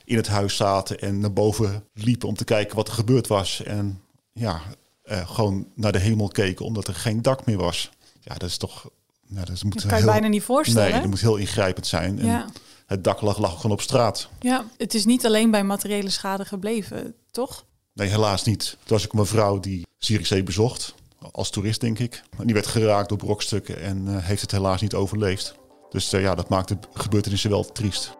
in 0.05 0.17
het 0.17 0.27
huis 0.27 0.55
zaten 0.55 0.99
en 0.99 1.19
naar 1.19 1.33
boven 1.33 1.83
liepen 1.93 2.27
om 2.27 2.35
te 2.35 2.43
kijken 2.43 2.75
wat 2.75 2.87
er 2.87 2.93
gebeurd 2.93 3.27
was. 3.27 3.63
En 3.63 4.01
ja, 4.33 4.61
eh, 5.05 5.29
gewoon 5.29 5.67
naar 5.75 5.91
de 5.91 5.99
hemel 5.99 6.27
keken 6.27 6.65
omdat 6.65 6.87
er 6.87 6.95
geen 6.95 7.21
dak 7.21 7.45
meer 7.45 7.57
was. 7.57 7.89
Ja, 8.19 8.33
dat 8.35 8.49
is 8.49 8.57
toch... 8.57 8.89
Nou, 9.27 9.45
dat 9.45 9.63
moet 9.63 9.73
Dat 9.73 9.85
kan 9.85 9.99
je 9.99 10.05
bijna 10.05 10.27
niet 10.27 10.43
voorstellen. 10.43 10.91
Nee, 10.91 10.99
dat 10.99 11.09
moet 11.09 11.21
heel 11.21 11.35
ingrijpend 11.35 11.87
zijn. 11.87 12.19
En 12.19 12.25
Ja. 12.25 12.45
Het 12.85 13.03
dak 13.03 13.21
lag, 13.21 13.37
lag 13.37 13.55
gewoon 13.55 13.71
op 13.71 13.81
straat. 13.81 14.29
ja, 14.39 14.65
het 14.77 14.93
is 14.93 15.05
niet 15.05 15.25
alleen 15.25 15.51
bij 15.51 15.63
materiële 15.63 16.09
schade 16.09 16.45
gebleven, 16.45 17.15
toch? 17.31 17.65
Nee, 17.93 18.09
helaas 18.09 18.43
niet. 18.43 18.69
Toen 18.69 18.79
was 18.85 19.05
ik 19.05 19.13
een 19.13 19.19
mevrouw 19.19 19.59
die 19.59 19.85
Zierikzee 19.97 20.43
bezocht. 20.43 20.95
als 21.31 21.49
toerist, 21.49 21.81
denk 21.81 21.99
ik. 21.99 22.23
Die 22.43 22.53
werd 22.53 22.67
geraakt 22.67 23.09
door 23.09 23.17
brokstukken 23.17 23.81
en 23.81 24.07
uh, 24.07 24.17
heeft 24.17 24.41
het 24.41 24.51
helaas 24.51 24.81
niet 24.81 24.93
overleefd. 24.93 25.55
Dus 25.89 26.13
uh, 26.13 26.21
ja, 26.21 26.35
dat 26.35 26.49
maakt 26.49 26.67
de 26.67 26.77
gebeurtenissen 26.93 27.49
wel 27.49 27.71
triest. 27.71 28.17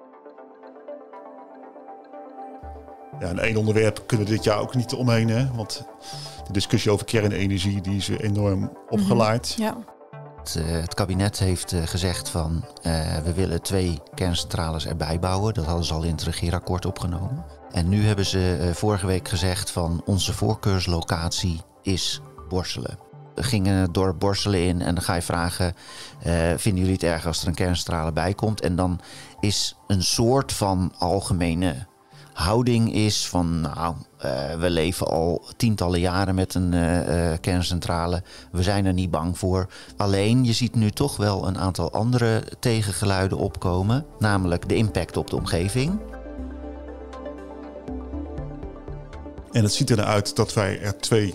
Ja, 3.20 3.28
en 3.28 3.40
één 3.40 3.58
onderwerp 3.58 4.04
kunnen 4.06 4.28
we 4.28 4.34
dit 4.34 4.44
jaar 4.44 4.60
ook 4.60 4.76
niet 4.76 4.94
omheen. 4.94 5.30
Hè? 5.30 5.52
Want 5.56 5.84
de 6.48 6.54
discussie 6.54 6.92
over 6.92 7.06
kernenergie 7.06 7.82
die 7.82 7.96
is 7.96 8.08
enorm 8.08 8.78
opgeleid. 8.90 9.56
Mm 9.58 9.66
-hmm. 9.66 9.76
Ja. 9.76 9.94
Het, 10.38 10.56
uh, 10.56 10.82
het, 10.82 10.94
kabinet 10.94 11.40
heeft 11.40 11.74
uh, 11.74 11.84
gezegd 11.86 12.30
van 12.30 12.66
uh, 12.84 13.18
we 13.24 13.34
willen 13.34 13.62
twee 13.62 14.00
kerncentrales 14.14 14.88
erbij 14.88 15.20
bouwen. 15.20 15.54
Dat 15.54 15.66
hadden 15.66 15.86
ze 15.86 15.94
al 15.94 16.04
in 16.04 16.12
het 16.12 16.24
regeerakkoord 16.24 16.86
opgenomen. 16.86 17.46
En 17.72 17.90
nu 17.90 18.06
hebben 18.06 18.26
ze 18.26 18.72
vorige 18.74 19.06
week 19.06 19.28
gezegd 19.28 19.72
van 19.72 20.02
onze 20.06 20.34
voorkeurslocatie 20.34 21.62
is 21.82 22.22
Borselen. 22.50 23.00
We 23.36 23.44
gingen 23.44 23.92
door 23.92 24.16
Borselen 24.16 24.64
in 24.64 24.82
en 24.82 24.96
dan 24.96 25.04
ga 25.04 25.16
je 25.16 25.22
vragen... 25.22 25.74
vinden 26.56 26.82
jullie 26.82 26.94
het 26.94 27.04
erg 27.04 27.26
als 27.26 27.42
er 27.42 27.48
een 27.48 27.54
kerncentrale 27.54 28.12
bij 28.12 28.34
komt? 28.34 28.62
En 28.62 28.76
dan 28.76 29.00
is 29.40 29.76
een 29.88 30.04
soort 30.04 30.54
van 30.54 30.94
algemene 30.98 31.88
houding 32.36 32.94
is 32.94 33.28
van 33.28 33.62
nou, 33.62 33.96
uh, 34.26 34.54
we 34.60 34.70
leven 34.70 35.08
al 35.08 35.46
tientallen 35.58 36.00
jaren 36.00 36.36
met 36.36 36.54
een 36.54 36.72
uh, 36.72 37.08
uh, 37.08 37.38
kerncentrale. 37.42 38.24
We 38.52 38.64
zijn 38.64 38.86
er 38.86 38.94
niet 38.94 39.12
bang 39.12 39.38
voor. 39.38 39.68
Alleen 39.98 40.44
je 40.44 40.54
ziet 40.54 40.76
nu 40.76 40.92
toch 40.92 41.18
wel 41.18 41.48
een 41.48 41.58
aantal 41.58 41.92
andere 41.92 42.44
tegengeluiden 42.60 43.38
opkomen. 43.38 44.06
Namelijk 44.20 44.70
de 44.70 44.76
impact 44.76 45.18
op 45.18 45.30
de 45.30 45.36
omgeving. 45.36 46.00
En 49.52 49.64
het 49.64 49.74
ziet 49.74 49.90
er 49.90 50.04
uit 50.04 50.36
dat 50.36 50.54
wij 50.54 50.82
er 50.82 50.98
twee 50.98 51.34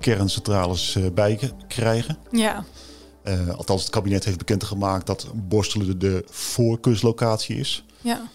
kerncentrales 0.00 0.98
bij 1.14 1.52
krijgen. 1.68 2.18
Ja. 2.30 2.64
althans, 3.56 3.82
het 3.82 3.90
kabinet 3.90 4.24
heeft 4.24 4.38
bekendgemaakt 4.38 5.06
dat 5.06 5.26
Borstelen 5.34 5.98
de 5.98 6.24
voorkeurslocatie 6.30 7.56
is. 7.56 7.84
Ja. 8.00 8.28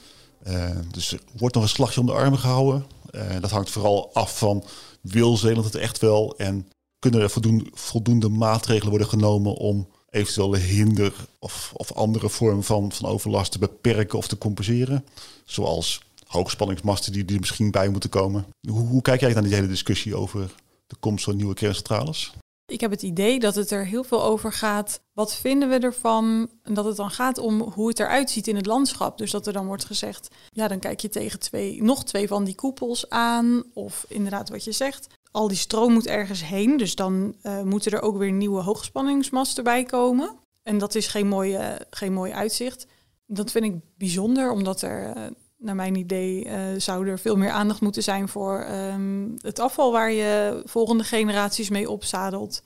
Uh, 0.47 0.69
dus 0.91 1.12
er 1.12 1.19
wordt 1.38 1.55
nog 1.55 1.63
een 1.63 1.69
slagje 1.69 2.00
om 2.00 2.05
de 2.05 2.12
armen 2.12 2.39
gehouden. 2.39 2.85
Uh, 3.12 3.21
dat 3.39 3.51
hangt 3.51 3.69
vooral 3.69 4.13
af 4.13 4.38
van 4.38 4.63
wil 5.01 5.38
Zeeland 5.38 5.65
het 5.65 5.75
echt 5.75 6.00
wel 6.00 6.38
en 6.38 6.67
kunnen 7.00 7.21
er 7.21 7.29
voldoende, 7.29 7.65
voldoende 7.73 8.29
maatregelen 8.29 8.89
worden 8.89 9.07
genomen 9.07 9.53
om 9.53 9.88
eventuele 10.09 10.57
hinder 10.57 11.13
of, 11.39 11.71
of 11.75 11.93
andere 11.93 12.29
vormen 12.29 12.63
van, 12.63 12.91
van 12.91 13.09
overlast 13.09 13.51
te 13.51 13.59
beperken 13.59 14.17
of 14.17 14.27
te 14.27 14.38
compenseren. 14.38 15.05
Zoals 15.45 16.01
hoogspanningsmasten 16.27 17.12
die, 17.12 17.25
die 17.25 17.35
er 17.35 17.41
misschien 17.41 17.71
bij 17.71 17.89
moeten 17.89 18.09
komen. 18.09 18.45
Hoe, 18.67 18.88
hoe 18.88 19.01
kijk 19.01 19.19
jij 19.19 19.33
naar 19.33 19.43
die 19.43 19.53
hele 19.53 19.67
discussie 19.67 20.15
over 20.15 20.51
de 20.88 20.95
komst 21.00 21.23
van 21.23 21.35
nieuwe 21.35 21.53
kerncentrales? 21.53 22.33
Ik 22.65 22.82
heb 22.82 22.91
het 22.91 23.01
idee 23.01 23.39
dat 23.39 23.55
het 23.55 23.72
er 23.72 23.86
heel 23.86 24.03
veel 24.03 24.24
over 24.24 24.53
gaat. 24.53 25.01
Wat 25.13 25.36
vinden 25.36 25.70
we 25.70 25.79
ervan? 25.79 26.50
En 26.62 26.74
dat 26.74 26.86
het 26.86 26.96
dan 26.96 27.12
gaat 27.12 27.38
om 27.38 27.62
hoe 27.62 27.88
het 27.88 28.00
eruit 28.00 28.29
ziet 28.29 28.48
in 28.48 28.55
het 28.55 28.65
landschap. 28.65 29.17
Dus 29.17 29.32
dat 29.32 29.48
er 29.48 29.53
dan 29.53 29.65
wordt 29.65 29.86
gezegd, 29.86 30.27
ja, 30.51 30.67
dan 30.67 30.79
kijk 30.79 31.00
je 31.00 31.10
tegen 31.10 31.39
twee, 31.39 31.84
nog 31.84 32.03
twee 32.03 32.27
van 32.27 32.43
die 32.43 32.55
koepels 32.55 33.10
aan. 33.10 33.63
Of 33.74 34.05
inderdaad 34.08 34.50
wat 34.50 34.63
je 34.63 34.72
zegt. 34.72 35.08
Al 35.32 35.48
die 35.48 35.58
stroom 35.58 35.93
moet 35.93 36.08
ergens 36.08 36.46
heen. 36.46 36.77
Dus 36.77 36.96
dan 36.96 37.36
uh, 37.43 37.62
moeten 37.62 37.91
er 37.91 38.01
ook 38.01 38.17
weer 38.17 38.32
nieuwe 38.32 38.62
hoogspanningsmasten 38.62 39.63
bij 39.63 39.84
komen. 39.84 40.36
En 40.63 40.77
dat 40.77 40.96
is 40.96 41.08
geen 41.08 41.27
mooi, 41.27 41.77
geen 41.89 42.13
mooi 42.13 42.32
uitzicht. 42.32 42.88
Dat 43.25 43.51
vind 43.51 43.65
ik 43.65 43.75
bijzonder, 43.98 44.51
omdat 44.51 44.82
er 44.82 45.17
uh, 45.17 45.24
naar 45.63 45.75
mijn 45.75 45.96
idee 45.96 46.46
uh, 46.46 46.53
zou 46.77 47.08
er 47.08 47.20
veel 47.20 47.36
meer 47.36 47.50
aandacht 47.50 47.82
moeten 47.82 48.03
zijn 48.03 48.27
voor 48.27 48.67
um, 48.72 49.36
het 49.41 49.60
afval 49.60 49.91
waar 49.91 50.12
je 50.12 50.62
volgende 50.65 51.03
generaties 51.03 51.70
mee 51.70 51.89
opzadelt. 51.89 52.62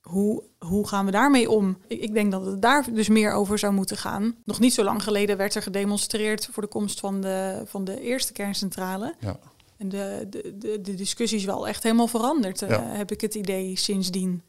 Hoe, 0.00 0.42
hoe 0.58 0.88
gaan 0.88 1.04
we 1.04 1.10
daarmee 1.10 1.50
om? 1.50 1.78
Ik, 1.86 2.00
ik, 2.00 2.12
denk 2.12 2.30
dat 2.30 2.46
het 2.46 2.62
daar 2.62 2.92
dus 2.92 3.08
meer 3.08 3.32
over 3.32 3.58
zou 3.58 3.72
moeten 3.72 3.96
gaan. 3.96 4.34
Nog 4.44 4.58
niet 4.58 4.74
zo 4.74 4.84
lang 4.84 5.02
geleden 5.02 5.36
werd 5.36 5.54
er 5.54 5.62
gedemonstreerd 5.62 6.48
voor 6.52 6.62
de 6.62 6.68
komst 6.68 7.00
van 7.00 7.20
de, 7.20 7.62
van 7.64 7.84
de 7.84 8.00
eerste 8.00 8.32
kerncentrale. 8.32 9.14
Ja. 9.20 9.38
En 9.76 9.88
de, 9.88 10.26
de, 10.30 10.54
de, 10.58 10.80
de 10.80 10.94
discussie 10.94 11.38
is 11.38 11.44
wel 11.44 11.68
echt 11.68 11.82
helemaal 11.82 12.06
veranderd, 12.06 12.62
uh, 12.62 12.68
ja. 12.68 12.82
heb 12.82 13.10
ik 13.10 13.20
het 13.20 13.34
idee 13.34 13.76
sindsdien. 13.76 14.42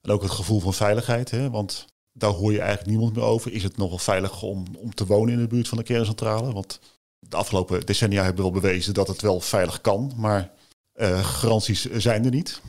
En 0.00 0.10
ook 0.10 0.22
het 0.22 0.30
gevoel 0.30 0.60
van 0.60 0.74
veiligheid, 0.74 1.30
hè? 1.30 1.50
want 1.50 1.86
daar 2.12 2.30
hoor 2.30 2.52
je 2.52 2.60
eigenlijk 2.60 2.90
niemand 2.90 3.14
meer 3.14 3.24
over. 3.24 3.52
Is 3.52 3.62
het 3.62 3.76
nog 3.76 3.88
wel 3.88 3.98
veilig 3.98 4.42
om, 4.42 4.64
om 4.78 4.94
te 4.94 5.06
wonen 5.06 5.34
in 5.34 5.40
de 5.40 5.46
buurt 5.46 5.68
van 5.68 5.78
de 5.78 5.84
kerncentrale? 5.84 6.52
Want 6.52 6.80
de 7.20 7.36
afgelopen 7.36 7.86
decennia 7.86 8.22
hebben 8.24 8.44
we 8.44 8.50
wel 8.50 8.60
bewezen 8.60 8.94
dat 8.94 9.08
het 9.08 9.20
wel 9.20 9.40
veilig 9.40 9.80
kan, 9.80 10.12
maar 10.16 10.50
uh, 10.94 11.24
garanties 11.24 11.84
zijn 11.84 12.24
er 12.24 12.30
niet. 12.30 12.60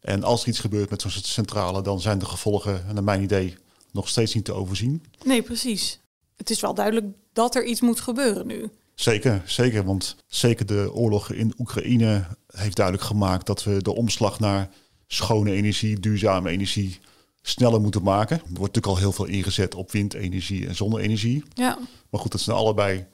En 0.00 0.22
als 0.24 0.42
er 0.42 0.48
iets 0.48 0.58
gebeurt 0.58 0.90
met 0.90 1.00
zo'n 1.02 1.10
centrale, 1.10 1.82
dan 1.82 2.00
zijn 2.00 2.18
de 2.18 2.24
gevolgen, 2.24 2.84
naar 2.92 3.04
mijn 3.04 3.22
idee, 3.22 3.56
nog 3.92 4.08
steeds 4.08 4.34
niet 4.34 4.44
te 4.44 4.52
overzien. 4.52 5.04
Nee, 5.24 5.42
precies. 5.42 6.00
Het 6.36 6.50
is 6.50 6.60
wel 6.60 6.74
duidelijk 6.74 7.06
dat 7.32 7.54
er 7.54 7.64
iets 7.64 7.80
moet 7.80 8.00
gebeuren 8.00 8.46
nu. 8.46 8.70
Zeker, 8.94 9.42
zeker. 9.46 9.84
Want 9.84 10.16
zeker 10.26 10.66
de 10.66 10.90
oorlog 10.92 11.32
in 11.32 11.54
Oekraïne 11.58 12.26
heeft 12.46 12.76
duidelijk 12.76 13.06
gemaakt 13.06 13.46
dat 13.46 13.64
we 13.64 13.82
de 13.82 13.94
omslag 13.94 14.40
naar 14.40 14.70
schone 15.06 15.52
energie, 15.52 16.00
duurzame 16.00 16.50
energie, 16.50 16.98
sneller 17.42 17.80
moeten 17.80 18.02
maken. 18.02 18.36
Er 18.36 18.42
wordt 18.44 18.74
natuurlijk 18.74 18.86
al 18.86 18.96
heel 18.96 19.12
veel 19.12 19.24
ingezet 19.24 19.74
op 19.74 19.92
windenergie 19.92 20.66
en 20.66 20.74
zonne-energie. 20.74 21.44
Ja. 21.54 21.78
Maar 22.10 22.20
goed, 22.20 22.32
dat 22.32 22.40
zijn 22.40 22.56
allebei 22.56 23.06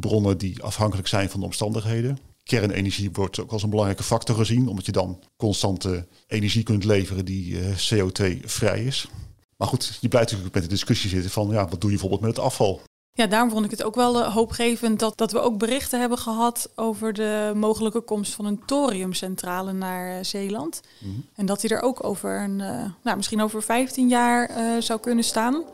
bronnen 0.00 0.38
die 0.38 0.62
afhankelijk 0.62 1.08
zijn 1.08 1.30
van 1.30 1.40
de 1.40 1.46
omstandigheden. 1.46 2.18
Kernenergie 2.42 3.10
wordt 3.12 3.40
ook 3.40 3.52
als 3.52 3.62
een 3.62 3.70
belangrijke 3.70 4.02
factor 4.02 4.36
gezien, 4.36 4.68
omdat 4.68 4.86
je 4.86 4.92
dan 4.92 5.22
constante 5.36 6.06
energie 6.26 6.62
kunt 6.62 6.84
leveren 6.84 7.24
die 7.24 7.50
uh, 7.50 7.66
CO2-vrij 7.68 8.84
is. 8.84 9.08
Maar 9.56 9.68
goed, 9.68 9.98
je 10.00 10.08
blijft 10.08 10.28
natuurlijk 10.28 10.54
met 10.54 10.64
de 10.64 10.74
discussie 10.74 11.10
zitten 11.10 11.30
van 11.30 11.48
ja, 11.48 11.68
wat 11.68 11.80
doe 11.80 11.90
je 11.90 11.98
bijvoorbeeld 11.98 12.20
met 12.20 12.36
het 12.36 12.44
afval? 12.44 12.80
Ja, 13.12 13.26
daarom 13.26 13.50
vond 13.50 13.64
ik 13.64 13.70
het 13.70 13.82
ook 13.82 13.94
wel 13.94 14.20
uh, 14.20 14.34
hoopgevend 14.34 14.98
dat, 14.98 15.18
dat 15.18 15.32
we 15.32 15.40
ook 15.40 15.58
berichten 15.58 16.00
hebben 16.00 16.18
gehad 16.18 16.70
over 16.74 17.12
de 17.12 17.52
mogelijke 17.54 18.00
komst 18.00 18.34
van 18.34 18.44
een 18.44 18.62
thoriumcentrale 18.66 19.72
naar 19.72 20.18
uh, 20.18 20.24
Zeeland. 20.24 20.80
Mm 21.00 21.10
-hmm. 21.10 21.24
En 21.34 21.46
dat 21.46 21.60
die 21.60 21.70
er 21.70 21.82
ook 21.82 22.04
over 22.04 22.40
een, 22.40 22.56
nou, 23.02 23.16
misschien 23.16 23.42
over 23.42 23.62
15 23.62 24.08
jaar 24.08 24.50
zou 24.82 25.00
kunnen 25.00 25.24
staan. 25.24 25.64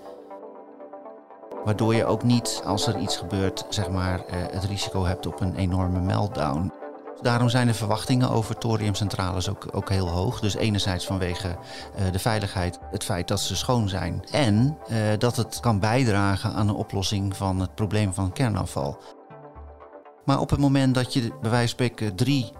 Waardoor 1.64 1.94
je 1.94 2.04
ook 2.04 2.22
niet, 2.22 2.62
als 2.64 2.86
er 2.86 2.98
iets 2.98 3.16
gebeurt, 3.16 3.66
zeg 3.68 3.90
maar, 3.90 4.18
uh, 4.18 4.24
het 4.50 4.64
risico 4.64 5.04
hebt 5.04 5.26
op 5.26 5.40
een 5.40 5.56
enorme 5.56 6.00
meltdown. 6.00 6.72
Daarom 7.20 7.48
zijn 7.48 7.66
de 7.66 7.74
verwachtingen 7.74 8.30
over 8.30 8.58
thoriumcentrales 8.58 9.48
ook, 9.48 9.66
ook 9.72 9.88
heel 9.88 10.08
hoog. 10.08 10.40
Dus 10.40 10.54
enerzijds 10.54 11.06
vanwege 11.06 11.48
uh, 11.48 12.12
de 12.12 12.18
veiligheid, 12.18 12.78
het 12.90 13.04
feit 13.04 13.28
dat 13.28 13.40
ze 13.40 13.56
schoon 13.56 13.88
zijn. 13.88 14.24
En 14.30 14.78
uh, 14.90 14.98
dat 15.18 15.36
het 15.36 15.60
kan 15.60 15.80
bijdragen 15.80 16.52
aan 16.52 16.66
de 16.66 16.74
oplossing 16.74 17.36
van 17.36 17.60
het 17.60 17.74
probleem 17.74 18.14
van 18.14 18.32
kernafval. 18.32 18.98
Maar 20.24 20.40
op 20.40 20.50
het 20.50 20.60
moment 20.60 20.94
dat 20.94 21.12
je 21.12 21.20
bij 21.20 21.50
wijze 21.50 21.58
van 21.58 21.68
spreken 21.68 22.14
drie 22.14 22.52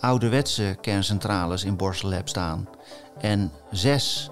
ouderwetse 0.00 0.76
kerncentrales 0.80 1.64
in 1.64 1.76
Borselen 1.76 2.16
hebt 2.16 2.28
staan... 2.28 2.68
en 3.18 3.52
zes 3.70 4.30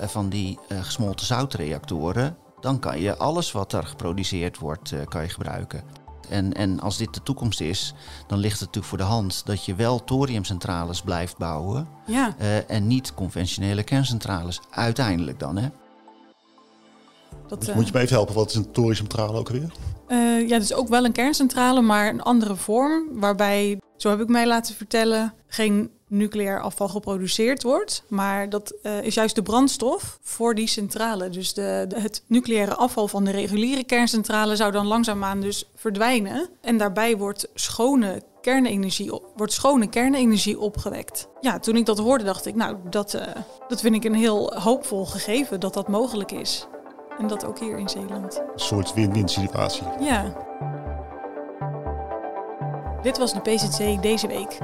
van 0.00 0.28
die 0.28 0.58
gesmolten 0.68 1.26
zoutreactoren 1.26 2.36
dan 2.66 2.78
kan 2.78 3.00
je 3.00 3.16
alles 3.16 3.52
wat 3.52 3.72
er 3.72 3.86
geproduceerd 3.86 4.58
wordt, 4.58 4.92
uh, 4.92 5.00
kan 5.08 5.22
je 5.22 5.28
gebruiken. 5.28 5.82
En, 6.28 6.52
en 6.52 6.80
als 6.80 6.96
dit 6.96 7.14
de 7.14 7.22
toekomst 7.22 7.60
is, 7.60 7.94
dan 8.26 8.38
ligt 8.38 8.60
het 8.60 8.60
natuurlijk 8.60 8.86
voor 8.86 8.98
de 8.98 9.04
hand 9.04 9.42
dat 9.44 9.64
je 9.64 9.74
wel 9.74 10.04
thoriumcentrales 10.04 11.00
blijft 11.00 11.36
bouwen. 11.36 11.88
Ja. 12.06 12.34
Uh, 12.40 12.70
en 12.70 12.86
niet 12.86 13.14
conventionele 13.14 13.82
kerncentrales. 13.82 14.60
Uiteindelijk 14.70 15.38
dan, 15.38 15.56
hè? 15.56 15.68
Dat, 17.48 17.64
dus 17.64 17.74
moet 17.74 17.86
je 17.86 17.92
me 17.92 18.00
even 18.00 18.16
helpen, 18.16 18.34
wat 18.34 18.48
is 18.48 18.54
een 18.54 18.72
thoriumcentrale 18.72 19.38
ook 19.38 19.48
weer? 19.48 19.72
Uh, 20.08 20.48
ja, 20.48 20.58
dus 20.58 20.74
ook 20.74 20.88
wel 20.88 21.04
een 21.04 21.12
kerncentrale, 21.12 21.80
maar 21.80 22.08
een 22.08 22.22
andere 22.22 22.56
vorm. 22.56 23.20
Waarbij, 23.20 23.80
zo 23.96 24.10
heb 24.10 24.20
ik 24.20 24.28
mij 24.28 24.46
laten 24.46 24.74
vertellen, 24.74 25.34
geen 25.46 25.90
nucleair 26.08 26.60
afval 26.60 26.88
geproduceerd 26.88 27.62
wordt. 27.62 28.02
Maar 28.08 28.48
dat 28.48 28.74
uh, 28.82 29.02
is 29.02 29.14
juist 29.14 29.34
de 29.34 29.42
brandstof 29.42 30.18
voor 30.22 30.54
die 30.54 30.66
centrale. 30.66 31.28
Dus 31.28 31.54
de, 31.54 31.84
de, 31.88 32.00
het 32.00 32.22
nucleaire 32.26 32.74
afval 32.74 33.08
van 33.08 33.24
de 33.24 33.30
reguliere 33.30 33.84
kerncentrale 33.84 34.56
zou 34.56 34.72
dan 34.72 34.86
langzaamaan 34.86 35.40
dus 35.40 35.64
verdwijnen. 35.74 36.48
En 36.60 36.78
daarbij 36.78 37.16
wordt 37.16 37.48
schone 37.54 38.22
kernenergie, 38.40 39.20
wordt 39.36 39.52
schone 39.52 39.88
kernenergie 39.88 40.58
opgewekt. 40.58 41.28
Ja, 41.40 41.58
toen 41.58 41.76
ik 41.76 41.86
dat 41.86 41.98
hoorde 41.98 42.24
dacht 42.24 42.46
ik, 42.46 42.54
nou, 42.54 42.76
dat, 42.90 43.14
uh, 43.14 43.22
dat 43.68 43.80
vind 43.80 43.94
ik 43.94 44.04
een 44.04 44.14
heel 44.14 44.60
hoopvol 44.60 45.06
gegeven 45.06 45.60
dat 45.60 45.74
dat 45.74 45.88
mogelijk 45.88 46.32
is. 46.32 46.66
En 47.18 47.26
dat 47.26 47.44
ook 47.44 47.58
hier 47.58 47.78
in 47.78 47.88
Zeeland. 47.88 48.42
Een 48.52 48.60
soort 48.60 48.94
win-win 48.94 49.28
situatie. 49.28 49.86
Ja. 50.00 50.44
Dit 53.02 53.18
was 53.18 53.32
de 53.32 53.40
PZC 53.40 54.02
deze 54.02 54.26
week. 54.26 54.58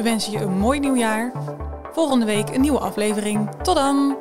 We 0.00 0.06
wensen 0.06 0.32
je 0.32 0.38
een 0.38 0.58
mooi 0.58 0.78
nieuwjaar. 0.78 1.32
Volgende 1.92 2.24
week 2.24 2.48
een 2.48 2.60
nieuwe 2.60 2.78
aflevering. 2.78 3.48
Tot 3.62 3.76
dan! 3.76 4.16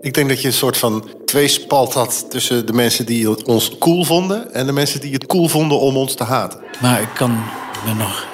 Ik 0.00 0.14
denk 0.14 0.28
dat 0.28 0.40
je 0.40 0.46
een 0.46 0.52
soort 0.52 0.76
van 0.76 1.08
tweespalt 1.24 1.94
had 1.94 2.30
tussen 2.30 2.66
de 2.66 2.72
mensen 2.72 3.06
die 3.06 3.46
ons 3.46 3.78
cool 3.78 4.04
vonden 4.04 4.54
en 4.54 4.66
de 4.66 4.72
mensen 4.72 5.00
die 5.00 5.12
het 5.12 5.26
cool 5.26 5.48
vonden 5.48 5.80
om 5.80 5.96
ons 5.96 6.14
te 6.14 6.24
haten. 6.24 6.60
Maar 6.80 7.02
ik 7.02 7.10
kan 7.14 7.30
me 7.86 7.94
nog 7.94 8.33